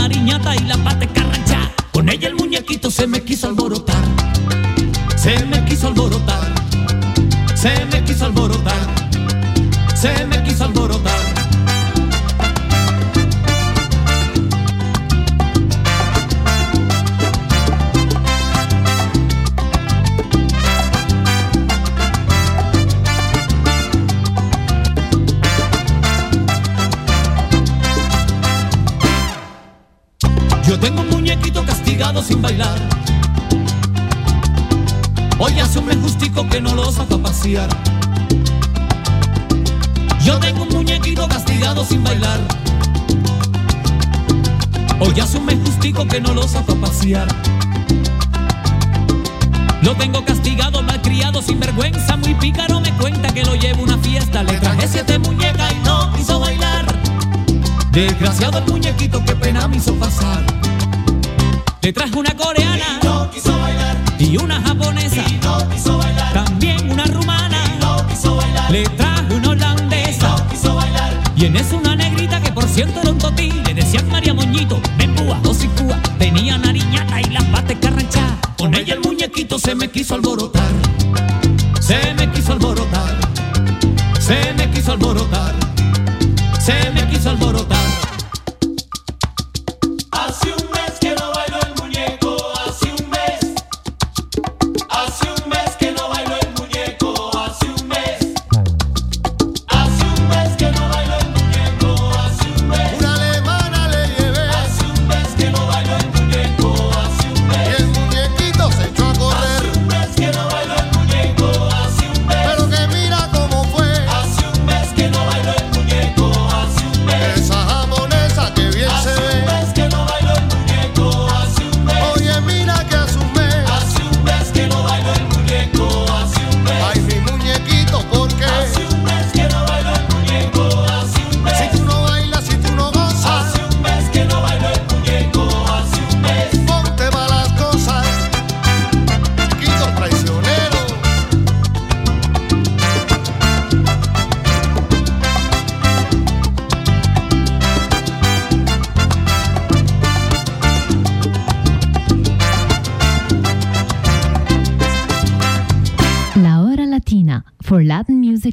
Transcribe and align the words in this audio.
Nariñata 0.00 0.56
y 0.56 0.60
la 0.60 0.78
pata 0.78 1.06
carrancha. 1.06 1.70
Con 1.92 2.08
ella 2.08 2.28
el 2.28 2.34
muñequito 2.34 2.90
se 2.90 3.06
me 3.06 3.22
quiso 3.22 3.48
alborotar. 3.48 4.02
Se 5.16 5.44
me 5.44 5.62
quiso 5.66 5.88
alborotar. 5.88 6.69
Que 46.06 46.20
no 46.20 46.34
lo 46.34 46.46
saco 46.48 46.72
a 46.72 46.76
pasear. 46.76 47.28
Lo 49.82 49.94
tengo 49.96 50.24
castigado, 50.24 50.82
malcriado, 50.82 51.40
sin 51.42 51.58
vergüenza, 51.60 52.16
muy 52.16 52.34
pícaro 52.34 52.80
me 52.80 52.92
cuenta 52.96 53.32
que 53.32 53.44
lo 53.44 53.54
llevo 53.54 53.80
a 53.80 53.84
una 53.84 53.98
fiesta. 53.98 54.42
Le 54.42 54.54
traje 54.58 54.86
siete 54.88 55.18
muñecas 55.18 55.72
y 55.72 55.86
no 55.86 56.12
quiso 56.14 56.38
bailar. 56.40 56.84
Desgraciado 57.92 58.58
el 58.58 58.66
muñequito, 58.66 59.24
qué 59.24 59.34
pena 59.34 59.66
me 59.68 59.76
hizo 59.78 59.94
pasar. 59.94 60.42
Le 61.82 61.92
traje 61.92 62.14
una 62.14 62.30
coreana 62.36 62.84
Y 63.02 63.06
no 63.06 63.30
quiso 63.30 63.58
bailar. 63.58 63.96
y 64.18 64.36
una 64.36 64.60
japonesa, 64.60 65.22
Y 65.28 65.40
no 65.42 65.68
quiso 65.70 65.98
bailar. 65.98 66.32
también 66.34 66.90
una 66.92 67.04
rumana. 67.06 67.56
Y 67.74 67.80
no 67.82 68.06
quiso 68.06 68.36
bailar. 68.36 68.70
Le 68.70 68.82
traje 68.84 69.34
una 69.34 69.48
holandesa 69.50 70.28
No 70.28 70.48
quiso 70.48 70.74
bailar. 70.74 71.12
y 71.36 71.44
en 71.46 71.56
eso 71.56 71.76
una 71.78 71.96
negrita 71.96 72.40
que 72.40 72.52
por 72.52 72.64
cierto 72.68 73.00
era 73.00 73.10
un 73.10 73.18
totí. 73.18 73.50
Se 79.60 79.74
me 79.74 79.90
quiso 79.90 80.14
alborotar. 80.14 81.29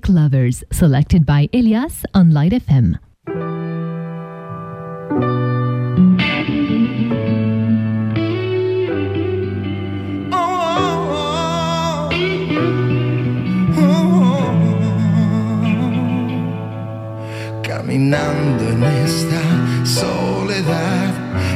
Lovers, 0.10 0.64
selected 0.72 1.26
by 1.26 1.50
Elias 1.54 2.06
on 2.14 2.34
Light 2.34 2.54
FM. 2.54 3.00
Caminando 17.64 18.70
en 18.70 18.84
esta 18.84 19.86
soledad 19.86 21.14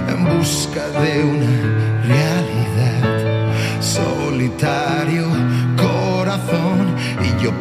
en 0.10 0.24
busca 0.26 0.88
de 0.90 1.24
una 1.24 2.04
realidad. 2.04 3.82
Solitario 3.82 5.28
corazón 5.76 6.96
y 7.22 7.44
yo 7.44 7.52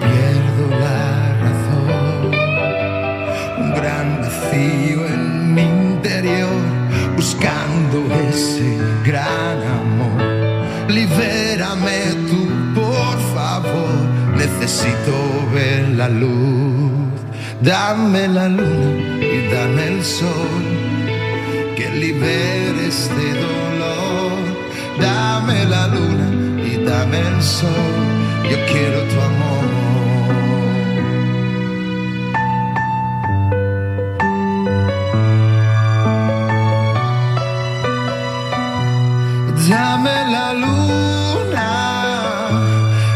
la 0.68 1.34
razón. 1.44 2.30
Un 3.58 3.70
gran 3.74 4.20
vacío 4.22 5.06
en 5.06 5.54
mi 5.54 5.62
interior 5.62 6.62
buscando 7.16 7.96
ese 8.28 8.78
gran 9.04 9.58
amor. 9.80 10.20
Libérame 10.88 12.00
tú, 12.28 12.40
por 12.74 13.16
favor. 13.34 13.94
Necesito 14.36 15.14
ver 15.54 15.88
la 15.90 16.08
luz. 16.08 16.90
Dame 17.62 18.26
la 18.28 18.48
luna 18.48 19.18
y 19.20 19.48
dame 19.52 19.88
el 19.88 20.02
sol 20.02 20.64
que 21.76 21.88
libere 21.90 22.88
este 22.88 23.26
dolor. 23.46 24.32
Dame 24.98 25.64
la 25.66 25.86
luna 25.88 26.26
y 26.64 26.82
dame 26.84 27.18
el 27.18 27.42
sol. 27.42 27.98
Yo 28.50 28.56
quiero 28.70 29.02
tu 29.10 29.20
amor. 29.20 29.39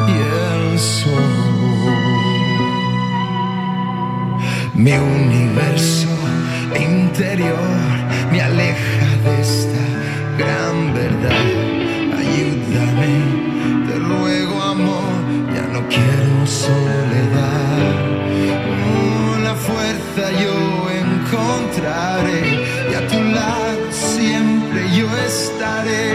y 0.09 0.12
el 0.12 0.79
sol. 0.79 1.64
Mi 4.75 4.93
universo 4.93 6.09
interior 6.79 7.59
me 8.31 8.40
aleja 8.43 9.07
de 9.25 9.40
esta 9.40 9.85
gran 10.37 10.93
verdad. 10.93 11.47
Ayúdame, 12.19 13.12
te 13.87 13.95
ruego 13.99 14.62
amor, 14.62 15.14
ya 15.55 15.67
no 15.73 15.81
quiero 15.88 16.47
soledad. 16.47 17.85
Una 19.38 19.55
fuerza 19.55 20.25
yo 20.43 20.90
encontraré 20.90 22.43
y 22.90 22.95
a 22.95 23.07
tu 23.07 23.23
lado 23.23 23.93
siempre 23.93 24.81
yo 24.97 25.07
estaré, 25.27 26.14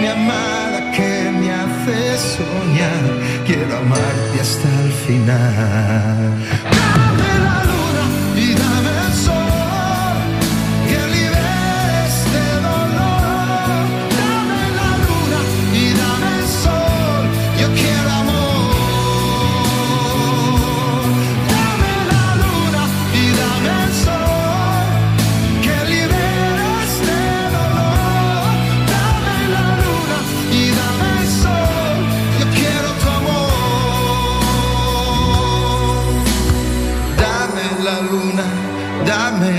mi 0.00 0.06
amada 0.06 0.92
que 0.92 1.30
me 1.38 1.50
hace 1.52 2.18
soñar 2.36 3.17
quiero 3.48 3.78
amarte 3.78 4.40
hasta 4.42 4.68
el 4.84 4.92
final. 4.92 6.44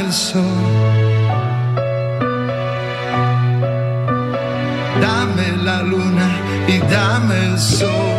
falso. 0.10 0.44
Dame 5.00 5.56
la 5.64 5.82
luna 5.82 6.28
e 6.66 6.80
dame 6.88 7.38
il 7.52 7.58
sol. 7.58 8.19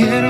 Quiero 0.00 0.29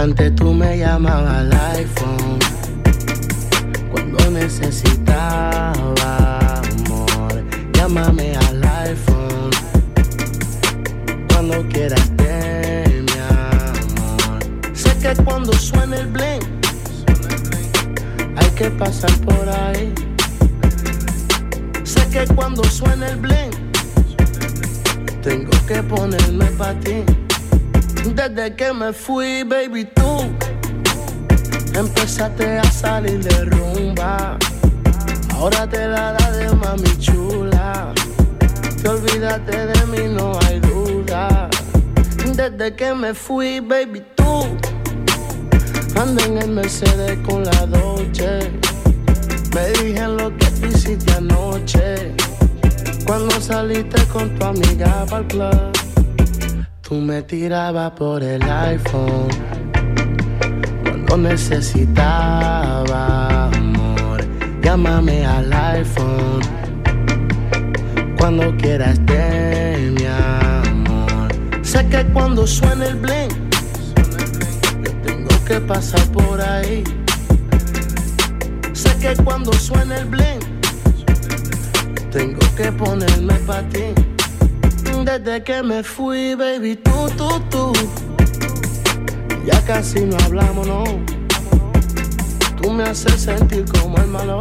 Antes 0.00 0.34
tú 0.34 0.54
me 0.54 0.78
llamabas 0.78 1.40
al 1.40 1.52
iPhone 1.76 2.38
cuando 3.90 4.30
necesitaba 4.30 5.82
amor. 6.54 7.44
Llámame 7.74 8.34
al 8.34 8.64
iPhone 8.64 9.50
cuando 11.28 11.68
quieras 11.68 12.16
de 12.16 13.04
mi 13.04 13.18
amor. 13.28 14.72
Sé 14.72 14.96
que 15.02 15.22
cuando 15.22 15.52
suena 15.52 15.98
el 15.98 16.06
bling, 16.06 16.40
hay 18.36 18.50
que 18.56 18.70
pasar 18.70 19.12
por 19.18 19.46
ahí. 19.50 19.92
Sé 21.84 22.08
que 22.08 22.24
cuando 22.34 22.64
suena 22.64 23.06
el 23.10 23.16
bling, 23.18 23.50
tengo 25.22 25.50
que 25.66 25.82
ponerme 25.82 26.46
para 26.56 26.80
ti. 26.80 27.04
Desde 28.04 28.54
que 28.56 28.72
me 28.72 28.92
fui, 28.92 29.42
baby, 29.44 29.84
tú 29.84 30.22
empezaste 31.74 32.58
a 32.58 32.64
salir 32.64 33.22
de 33.22 33.44
rumba. 33.44 34.38
Ahora 35.34 35.66
te 35.66 35.86
la 35.86 36.12
da 36.12 36.30
de 36.32 36.54
mami 36.54 36.98
chula. 36.98 37.92
Te 38.82 38.88
olvidaste 38.88 39.66
de 39.66 39.86
mí, 39.86 40.14
no 40.14 40.38
hay 40.46 40.60
duda. 40.60 41.48
Desde 42.34 42.74
que 42.74 42.94
me 42.94 43.14
fui, 43.14 43.60
baby, 43.60 44.02
tú 44.16 44.46
ando 46.00 46.24
en 46.24 46.38
el 46.38 46.50
Mercedes 46.50 47.18
con 47.26 47.44
la 47.44 47.66
Dolce. 47.66 48.50
Me 49.54 49.68
dije 49.82 50.06
lo 50.08 50.34
que 50.36 50.46
hiciste 50.68 51.12
anoche. 51.12 52.14
Cuando 53.06 53.40
saliste 53.40 54.02
con 54.06 54.38
tu 54.38 54.46
amiga 54.46 55.04
para 55.08 55.22
el 55.22 55.26
club, 55.26 55.89
tú 56.90 56.96
me 56.96 57.22
tirabas 57.22 57.92
por 57.92 58.20
el 58.20 58.42
iPhone. 58.42 59.28
Cuando 60.82 61.16
necesitaba 61.18 63.46
amor, 63.46 64.24
llámame 64.60 65.24
al 65.24 65.52
iPhone. 65.52 66.40
Cuando 68.18 68.56
quieras 68.56 68.98
de 69.06 69.94
mi 69.96 70.04
amor. 70.04 71.28
Sé 71.62 71.86
que 71.86 72.04
cuando 72.06 72.44
suene 72.44 72.88
el 72.88 72.96
bling, 72.96 73.30
yo 74.82 74.90
tengo 75.04 75.44
que 75.46 75.60
pasar 75.60 76.04
por 76.08 76.40
ahí. 76.40 76.82
Sé 78.72 78.90
que 78.98 79.14
cuando 79.22 79.52
suene 79.52 79.98
el 79.98 80.06
bling, 80.06 80.40
tengo 82.10 82.40
que 82.56 82.72
ponerme 82.72 83.34
pa' 83.46 83.62
ti. 83.68 83.94
Desde 85.04 85.42
que 85.42 85.62
me 85.62 85.82
fui, 85.82 86.34
baby, 86.34 86.76
tú, 86.76 87.08
tú, 87.16 87.40
tú. 87.50 87.72
Ya 89.46 89.60
casi 89.64 90.00
no 90.00 90.16
hablamos, 90.24 90.66
no. 90.66 90.84
Tú 92.60 92.70
me 92.70 92.84
haces 92.84 93.22
sentir 93.22 93.64
como 93.64 93.96
el 93.96 94.06
malo. 94.08 94.38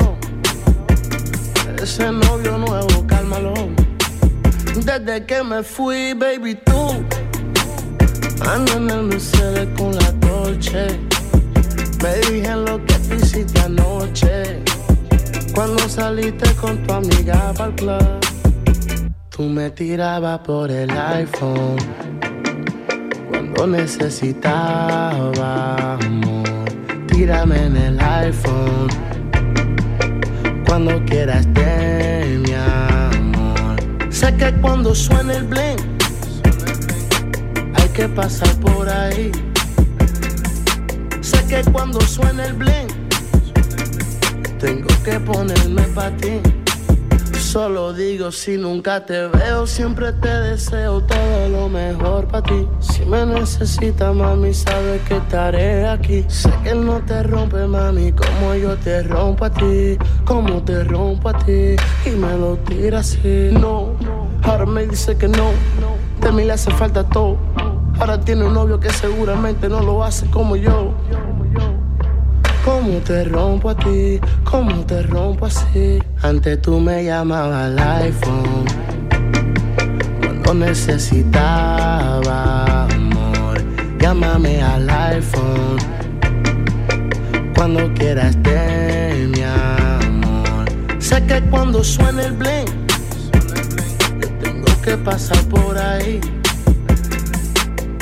Ese 1.81 2.11
novio 2.11 2.57
nuevo, 2.57 3.07
cálmalo. 3.07 3.53
Desde 4.75 5.25
que 5.25 5.43
me 5.43 5.63
fui, 5.63 6.13
baby, 6.13 6.55
tú. 6.55 7.05
Ando 8.45 8.73
en 8.73 8.89
el 8.89 9.03
Mercedes 9.03 9.67
con 9.77 9.95
la 9.95 10.11
Dolce. 10.11 10.99
Me 12.03 12.15
dije 12.29 12.55
lo 12.55 12.83
que 12.85 13.15
hiciste 13.15 13.61
anoche. 13.61 14.61
Cuando 15.55 15.87
saliste 15.87 16.53
con 16.55 16.77
tu 16.83 16.93
amiga 16.93 17.53
para 17.55 17.69
el 17.69 17.75
club. 17.75 18.28
Tú 19.39 19.47
me 19.47 19.69
tirabas 19.69 20.39
por 20.39 20.69
el 20.69 20.91
iPhone. 20.91 21.77
Cuando 23.29 23.67
necesitaba 23.67 25.13
amor. 25.93 26.49
Tírame 27.07 27.67
en 27.67 27.77
el 27.77 28.01
iPhone. 28.01 28.89
Cuando 30.67 31.01
quieras 31.05 31.47
de 31.53 32.37
mi 32.43 32.53
amor. 32.53 33.77
Sé 34.09 34.35
que 34.35 34.51
cuando 34.59 34.93
suene 34.93 35.37
el 35.37 35.45
bling, 35.45 35.79
hay 37.75 37.89
que 37.93 38.09
pasar 38.09 38.53
por 38.55 38.89
ahí. 38.89 39.31
Sé 41.21 41.45
que 41.47 41.63
cuando 41.71 42.01
suene 42.01 42.43
el 42.43 42.55
bling, 42.55 42.87
tengo 44.59 44.89
que 45.05 45.17
ponerme 45.21 45.83
pa' 45.95 46.11
ti. 46.17 46.41
Solo 47.51 47.93
digo 47.93 48.31
si 48.31 48.57
nunca 48.57 49.03
te 49.03 49.25
veo, 49.25 49.65
siempre 49.65 50.13
te 50.13 50.29
deseo 50.29 51.01
todo 51.01 51.49
lo 51.49 51.67
mejor 51.67 52.27
para 52.27 52.43
ti. 52.43 52.67
Si 52.79 53.03
me 53.07 53.25
necesitas, 53.25 54.13
mami, 54.13 54.53
sabes 54.53 55.01
que 55.07 55.17
estaré 55.17 55.87
aquí. 55.87 56.23
Sé 56.27 56.51
que 56.63 56.75
no 56.75 56.99
te 56.99 57.23
rompe, 57.23 57.65
mami, 57.65 58.11
como 58.11 58.53
yo 58.53 58.77
te 58.77 59.01
rompo 59.01 59.45
a 59.45 59.49
ti, 59.49 59.97
como 60.25 60.61
te 60.61 60.83
rompo 60.83 61.29
a 61.29 61.39
ti. 61.39 61.75
Y 62.05 62.09
me 62.11 62.37
lo 62.37 62.55
tira 62.57 62.99
así. 62.99 63.49
No, 63.51 63.95
ahora 64.43 64.67
me 64.67 64.85
dice 64.85 65.17
que 65.17 65.27
no, 65.27 65.49
de 66.21 66.31
mí 66.31 66.45
le 66.45 66.53
hace 66.53 66.69
falta 66.69 67.03
todo. 67.03 67.35
Ahora 67.99 68.19
tiene 68.19 68.45
un 68.45 68.53
novio 68.53 68.79
que 68.79 68.91
seguramente 68.91 69.67
no 69.69 69.79
lo 69.79 70.03
hace 70.03 70.29
como 70.29 70.55
yo. 70.55 70.93
Como 72.69 72.99
te 72.99 73.23
rompo 73.23 73.71
a 73.71 73.75
ti, 73.75 74.19
como 74.43 74.85
te 74.85 75.01
rompo 75.01 75.47
así. 75.47 75.99
Antes 76.21 76.61
tú 76.61 76.79
me 76.79 77.03
llamabas 77.03 77.65
al 77.65 77.79
iPhone. 77.79 78.65
Cuando 80.21 80.53
necesitaba 80.67 81.83
amor, 82.85 83.57
llámame 83.99 84.61
al 84.61 84.87
iPhone. 84.87 85.77
Cuando 87.55 87.91
quieras 87.95 88.41
de 88.43 89.27
mi 89.33 89.41
amor. 89.41 90.65
Sé 90.99 91.25
que 91.25 91.41
cuando 91.49 91.83
suene 91.83 92.25
el 92.25 92.33
bling, 92.33 92.67
yo 94.21 94.29
tengo 94.43 94.81
que 94.83 94.95
pasar 94.95 95.43
por 95.45 95.75
ahí. 95.75 96.21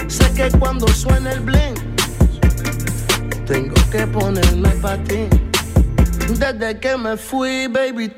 Sé 0.07 0.29
que 0.33 0.49
cuando 0.59 0.89
suene 0.89 1.31
el 1.31 1.39
bling, 1.39 1.86
tengo 3.47 3.75
que 3.89 4.05
ponerme 4.07 4.69
pa' 4.81 4.97
ti. 5.03 5.27
Desde 6.37 6.79
que 6.79 6.97
me 6.97 7.15
fui, 7.15 7.67
baby. 7.67 8.13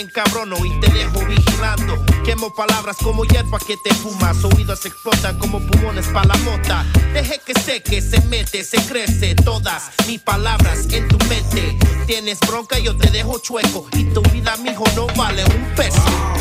Me 0.00 0.06
encabrono 0.06 0.56
y 0.64 0.80
te 0.80 0.90
dejo 0.92 1.26
vigilando. 1.26 2.02
Quemo 2.24 2.54
palabras 2.54 2.96
como 3.02 3.22
hierba 3.26 3.58
que 3.58 3.76
te 3.84 3.92
fumas. 3.92 4.42
Oídos 4.44 4.86
explotan 4.86 5.38
como 5.38 5.60
pulmones 5.60 6.06
para 6.06 6.28
la 6.28 6.36
mota. 6.36 6.86
Deje 7.12 7.38
que 7.44 7.52
seque, 7.52 8.00
se 8.00 8.18
mete, 8.22 8.64
se 8.64 8.78
crece. 8.86 9.34
Todas 9.34 9.90
mis 10.06 10.18
palabras 10.22 10.90
en 10.90 11.06
tu 11.06 11.18
mente. 11.26 11.76
Tienes 12.06 12.40
bronca, 12.40 12.78
yo 12.78 12.96
te 12.96 13.10
dejo 13.10 13.40
chueco. 13.40 13.88
Y 13.92 14.04
tu 14.04 14.22
vida, 14.32 14.56
mijo, 14.56 14.84
no 14.96 15.06
vale 15.08 15.44
un 15.44 15.74
peso. 15.76 16.39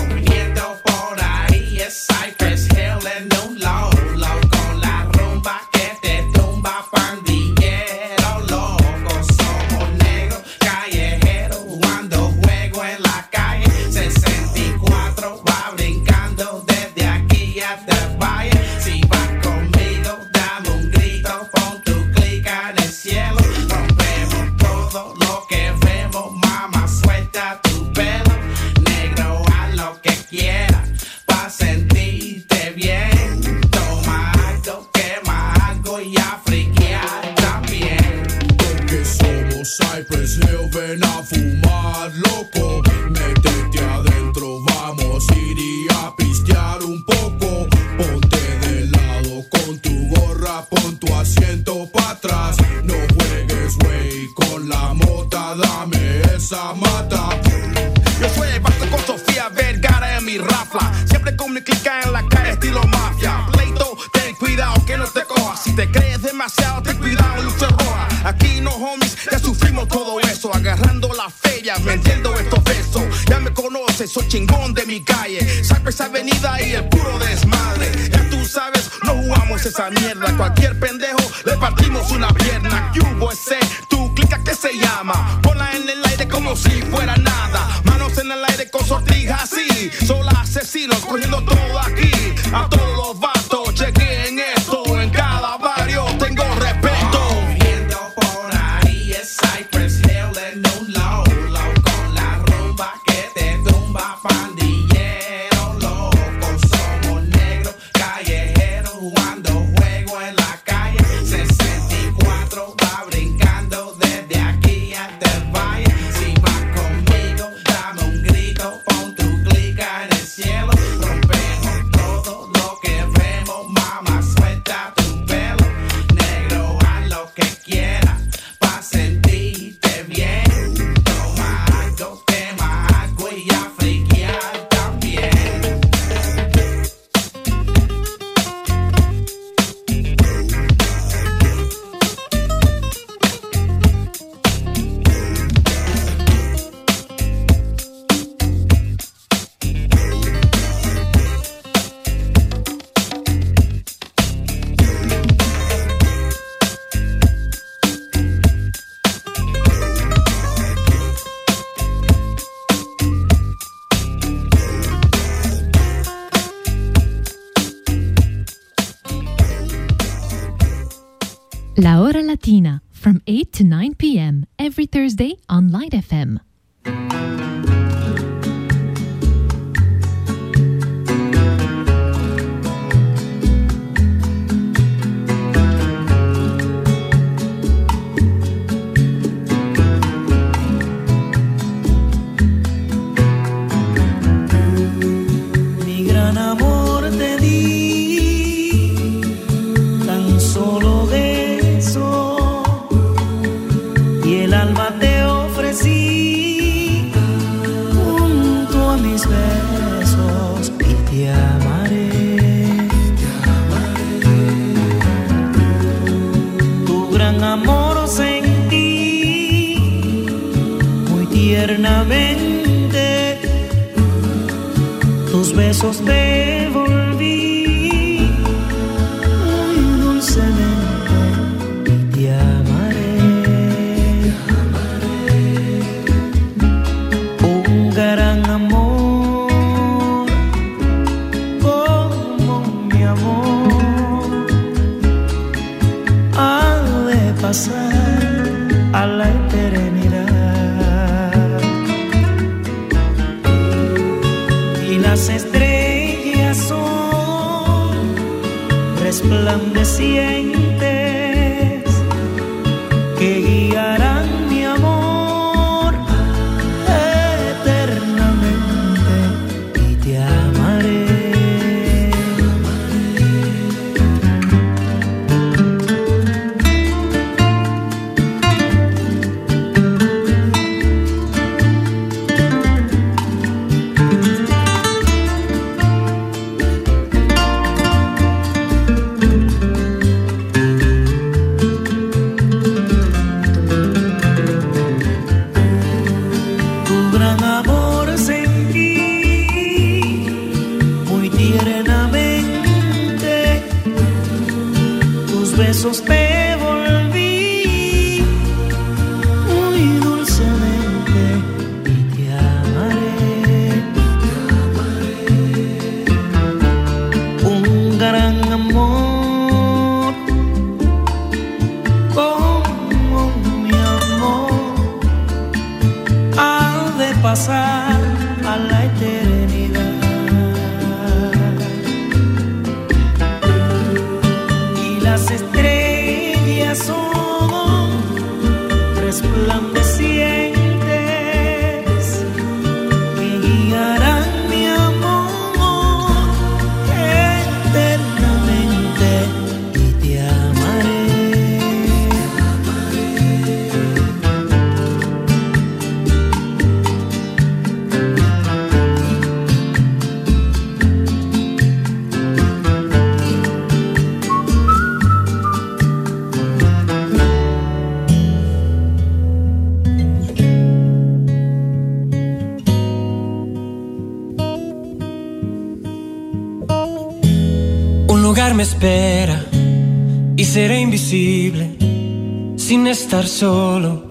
Estar 382.91 383.27
solo. 383.27 384.03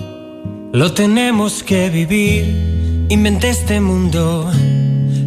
Lo 0.73 0.93
tenemos 0.93 1.63
que 1.63 1.91
vivir. 1.91 3.07
Inventé 3.09 3.51
este 3.51 3.81
mundo 3.81 4.51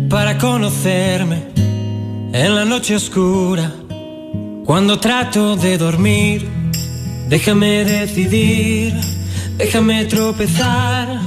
para 0.10 0.38
conocerme 0.38 1.44
en 2.34 2.56
la 2.56 2.64
noche 2.66 2.96
oscura. 2.96 3.74
Cuando 4.66 5.00
trato 5.00 5.58
de 5.58 5.78
dormir, 5.78 6.48
déjame 7.28 7.84
decidir, 7.84 8.94
déjame 9.58 10.06
tropezar. 10.06 11.20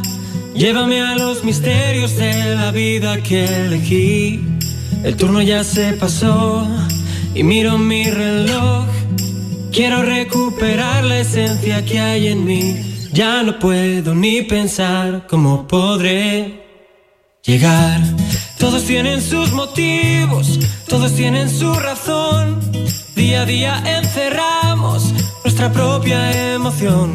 Llévame 0.54 1.00
a 1.00 1.16
los 1.16 1.44
misterios 1.44 2.16
de 2.16 2.54
la 2.54 2.70
vida 2.70 3.22
que 3.22 3.44
elegí. 3.44 4.40
El 5.02 5.16
turno 5.16 5.42
ya 5.42 5.64
se 5.64 5.92
pasó 5.92 6.66
y 7.34 7.42
miro 7.42 7.76
mi 7.76 8.04
reloj. 8.04 8.93
Quiero 9.74 10.02
recuperar 10.02 11.02
la 11.02 11.18
esencia 11.18 11.84
que 11.84 11.98
hay 11.98 12.28
en 12.28 12.44
mí. 12.44 13.08
Ya 13.12 13.42
no 13.42 13.58
puedo 13.58 14.14
ni 14.14 14.42
pensar 14.42 15.26
cómo 15.26 15.66
podré 15.66 16.62
llegar. 17.42 18.00
Todos 18.56 18.84
tienen 18.84 19.20
sus 19.20 19.50
motivos, 19.50 20.60
todos 20.88 21.12
tienen 21.16 21.50
su 21.50 21.74
razón. 21.74 22.60
Día 23.16 23.42
a 23.42 23.46
día 23.46 23.82
encerramos 23.98 25.12
nuestra 25.42 25.72
propia 25.72 26.52
emoción. 26.54 27.10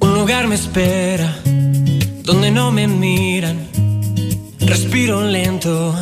Un 0.00 0.14
lugar 0.14 0.48
me 0.48 0.56
espera 0.56 1.36
donde 2.24 2.50
no 2.50 2.72
me 2.72 2.88
miran. 2.88 3.58
Respiro 4.58 5.22
lento, 5.22 5.94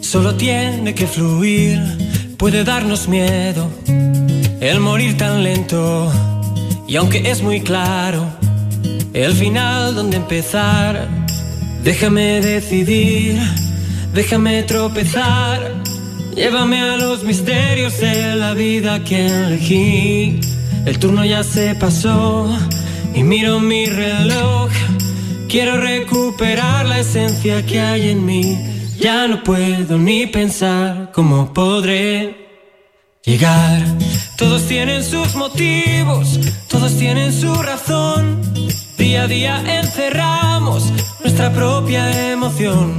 solo 0.00 0.34
tiene 0.36 0.94
que 0.94 1.06
fluir. 1.06 1.82
Puede 2.38 2.64
darnos 2.64 3.08
miedo 3.08 3.68
el 4.60 4.80
morir 4.80 5.18
tan 5.18 5.42
lento. 5.42 6.33
Y 6.86 6.96
aunque 6.96 7.30
es 7.30 7.42
muy 7.42 7.60
claro 7.60 8.26
el 9.12 9.32
final 9.32 9.94
donde 9.94 10.16
empezar, 10.18 11.08
déjame 11.82 12.40
decidir, 12.40 13.40
déjame 14.12 14.62
tropezar. 14.64 15.82
Llévame 16.34 16.80
a 16.80 16.96
los 16.96 17.22
misterios 17.22 18.00
de 18.00 18.34
la 18.34 18.54
vida 18.54 19.02
que 19.04 19.26
elegí. 19.26 20.40
El 20.84 20.98
turno 20.98 21.24
ya 21.24 21.44
se 21.44 21.74
pasó 21.76 22.50
y 23.14 23.22
miro 23.22 23.60
mi 23.60 23.86
reloj. 23.86 24.70
Quiero 25.48 25.76
recuperar 25.76 26.86
la 26.86 26.98
esencia 26.98 27.64
que 27.64 27.80
hay 27.80 28.10
en 28.10 28.26
mí. 28.26 28.58
Ya 28.98 29.28
no 29.28 29.42
puedo 29.44 29.96
ni 29.96 30.26
pensar 30.26 31.12
cómo 31.14 31.52
podré 31.54 32.36
llegar. 33.24 33.82
Todos 34.36 34.66
tienen 34.66 35.04
sus 35.04 35.34
motivos, 35.36 36.40
todos 36.68 36.96
tienen 36.98 37.32
su 37.32 37.54
razón. 37.54 38.40
Día 38.98 39.22
a 39.22 39.26
día 39.28 39.80
encerramos 39.80 40.92
nuestra 41.20 41.52
propia 41.52 42.32
emoción. 42.32 42.94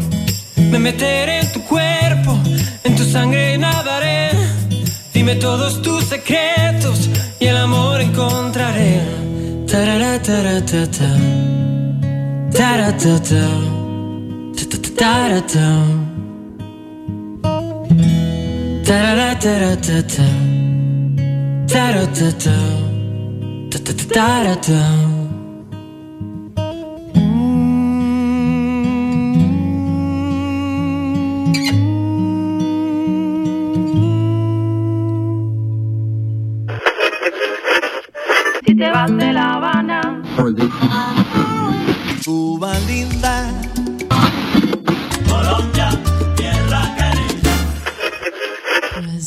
Me 0.55 0.79
meteré 0.79 1.41
en 1.41 1.51
tu 1.51 1.61
cuerpo, 1.63 2.39
en 2.83 2.95
tu 2.95 3.03
sangre 3.03 3.57
nadaré. 3.57 4.29
Dime 5.13 5.35
todos 5.35 5.81
tus 5.81 6.05
secretos 6.05 7.09
y 7.39 7.47
el 7.47 7.57
amor 7.57 7.99
encontraré. 7.99 9.01
Tarara, 9.67 10.21
tara, 10.21 10.65
ta, 10.65 10.89
ta. 10.89 11.17
Tara, 12.51 12.95
ta, 12.95 13.19
Si 38.65 38.75
te 38.75 38.91
vas 38.91 39.17
de 39.17 39.33
La 39.33 39.53
Habana, 39.55 40.21
Cuba 42.23 42.73
linda. 42.87 43.51
Colombia, 45.27 45.89
tierra 46.35 46.81
caribe. 46.97 47.53
Ay, 48.95 49.21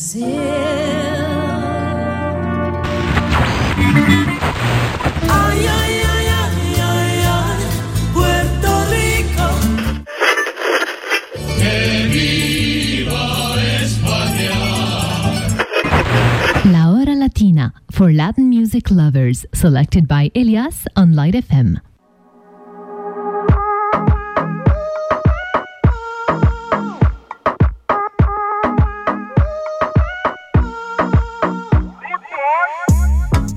for 17.99 18.13
Latin 18.13 18.49
music 18.49 18.93
lovers, 18.93 19.45
selected 19.53 20.07
by 20.07 20.31
Elias 20.33 20.87
on 20.95 21.17
Light 21.17 21.35
FM. 21.35 21.81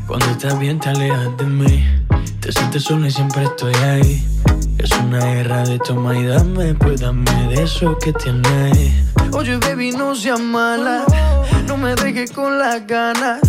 Cuando 0.08 0.26
estás 0.32 0.58
bien 0.58 0.80
te 0.80 0.90
alejas 0.90 1.38
de 1.38 1.46
mí 1.46 1.86
Te 2.40 2.52
sientes 2.52 2.84
sola 2.84 3.08
y 3.08 3.12
siempre 3.12 3.44
estoy 3.44 3.76
ahí 3.76 4.26
Es 4.80 4.92
una 4.92 5.20
guerra 5.20 5.64
de 5.64 5.78
toma 5.78 6.18
y 6.18 6.26
dame 6.26 6.74
Pues 6.74 7.02
dame 7.02 7.32
de 7.50 7.64
eso 7.64 7.96
que 8.00 8.12
tienes 8.14 9.12
Oye, 9.34 9.58
baby, 9.58 9.92
no 9.92 10.14
seas 10.14 10.42
mala. 10.42 11.06
No 11.66 11.78
me 11.78 11.96
dejes 11.96 12.32
con 12.32 12.60
las 12.60 12.86
ganas. 12.86 13.40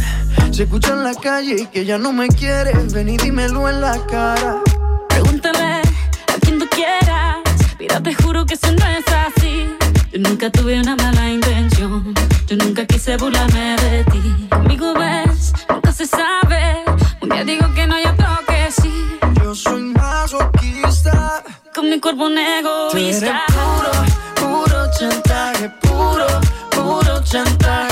Se 0.53 0.64
escucha 0.64 0.93
en 0.93 1.03
la 1.03 1.14
calle 1.14 1.68
que 1.72 1.85
ya 1.85 1.99
no 1.99 2.12
me 2.12 2.28
quieres. 2.28 2.93
Ven 2.93 3.09
y 3.09 3.16
dímelo 3.16 3.68
en 3.68 3.80
la 3.80 3.99
cara. 4.07 4.61
Pregúntale 5.09 5.80
a 6.28 6.39
quien 6.41 6.59
tú 6.59 6.68
quieras. 6.68 7.39
Mira, 7.78 8.03
te 8.03 8.14
juro 8.14 8.45
que 8.45 8.55
eso 8.55 8.70
no 8.72 8.87
es 8.87 9.05
así. 9.09 9.68
Yo 10.12 10.18
nunca 10.20 10.51
tuve 10.51 10.78
una 10.78 10.95
mala 10.97 11.30
intención. 11.30 12.14
Yo 12.47 12.57
nunca 12.57 12.85
quise 12.85 13.16
burlarme 13.16 13.76
de 13.76 14.05
ti. 14.05 14.49
Amigo, 14.51 14.93
ves, 14.95 15.53
nunca 15.68 15.91
se 15.93 16.07
sabe. 16.07 16.85
Un 17.22 17.30
día 17.30 17.45
digo 17.45 17.72
que 17.74 17.87
no, 17.87 17.99
yo 17.99 18.11
otro 18.11 18.28
que 18.47 18.70
sí. 18.70 19.18
Yo 19.43 19.55
soy 19.55 19.83
más 19.83 20.33
masoquista. 20.33 21.43
Con 21.74 21.89
mi 21.89 21.99
cuerpo 21.99 22.26
un 22.26 22.37
egoísta. 22.37 22.91
Tú 22.91 22.97
eres 22.97 24.14
puro, 24.37 24.64
puro 24.64 24.91
chantaje. 24.99 25.70
Puro, 25.80 26.26
puro 26.70 27.22
chantaje 27.24 27.91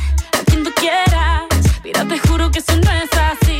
quieras. 0.81 1.43
Mira, 1.83 2.05
te 2.07 2.17
juro 2.19 2.49
que 2.51 2.59
eso 2.59 2.75
no 2.75 2.91
es 3.03 3.11
así. 3.29 3.59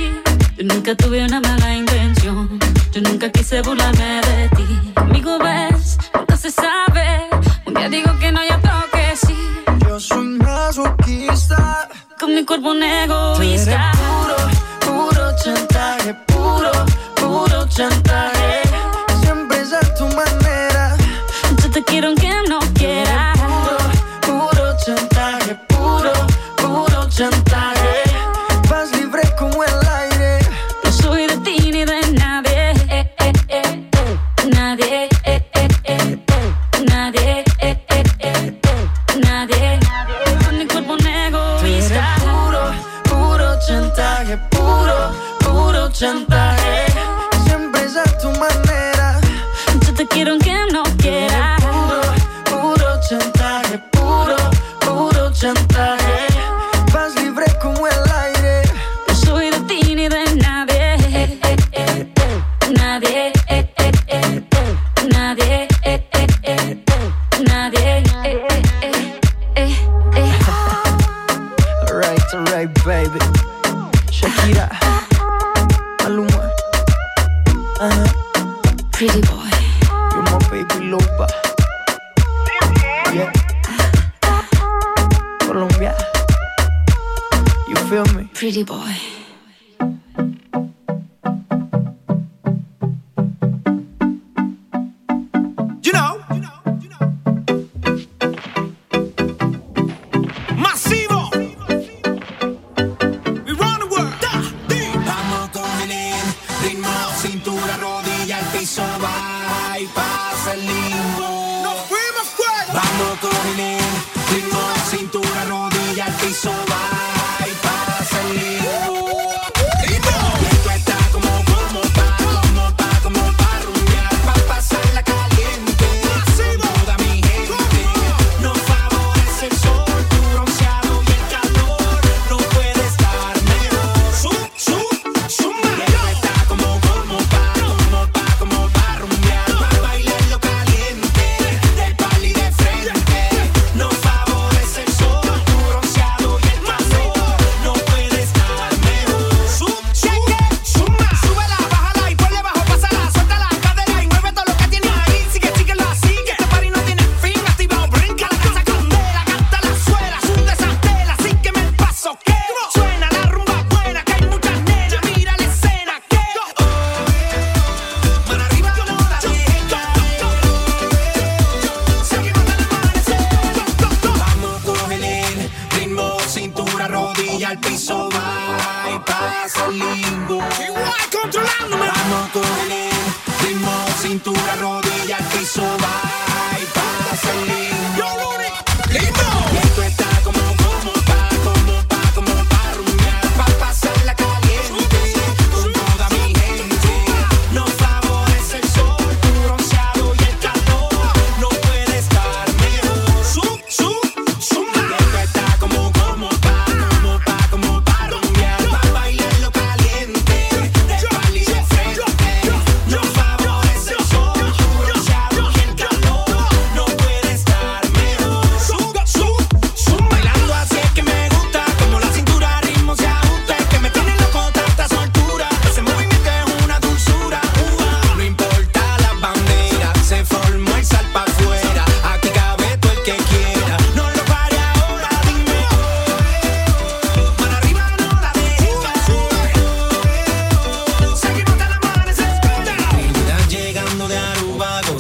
Yo 0.58 0.64
nunca 0.66 0.96
tuve 0.96 1.24
una 1.24 1.40
mala 1.40 1.76
intención. 1.76 2.60
Yo 2.92 3.02
nunca 3.02 3.30
quise 3.30 3.62
burlarme 3.62 4.22
de 4.30 4.50
ti. 4.58 4.94
Conmigo 4.96 5.38
ves, 5.38 5.98
nunca 6.16 6.36
se 6.36 6.50
sabe. 6.52 7.30
Un 7.66 7.74
día 7.76 7.90
digo 7.90 8.12
que 8.20 8.32
no, 8.32 8.42
y 8.44 8.50
otro 8.58 8.74
que 8.92 9.16
sí. 9.16 9.38
Yo 9.88 10.00
soy 10.00 10.28
masoquista. 10.48 11.88
Con 12.20 12.34
mi 12.36 12.44
cuerpo 12.44 12.72
un 12.72 12.84
egoísta. 12.84 13.72
Eres 13.72 14.00
puro, 14.02 14.38
puro 14.88 15.36
chantaje. 15.44 16.14
Puro, 16.34 16.72
puro 17.16 17.68
chantaje. 17.70 18.62
Siempre 19.22 19.62
es 19.62 19.74
a 19.74 19.82
tu 19.96 20.06
manera. 20.08 20.96
Yo 21.62 21.70
te 21.70 21.84
quiero 21.84 22.08
aunque 22.08 22.31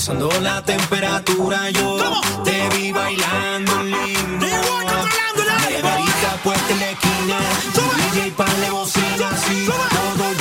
Gozando 0.01 0.31
la 0.41 0.63
temperatura, 0.63 1.69
yo 1.69 1.95
¿Cómo? 1.99 2.43
te 2.43 2.69
vi 2.69 2.91
bailando 2.91 3.83
lindo. 3.83 4.47
De 4.47 5.81
varita 5.83 6.37
puesta 6.43 6.73
en 6.73 6.79
la 6.79 6.89
esquina, 6.89 7.37
tu 7.75 8.17
DJ 8.17 8.31
pan 8.31 8.61
de 8.61 8.71
bocina, 8.71 9.29
así 9.29 9.67
todo 9.67 10.40